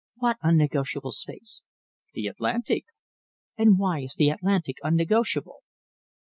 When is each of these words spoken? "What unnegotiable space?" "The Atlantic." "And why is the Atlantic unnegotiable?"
"What 0.15 0.37
unnegotiable 0.41 1.11
space?" 1.11 1.61
"The 2.15 2.25
Atlantic." 2.25 2.85
"And 3.55 3.77
why 3.77 3.99
is 3.99 4.15
the 4.15 4.31
Atlantic 4.31 4.77
unnegotiable?" 4.83 5.59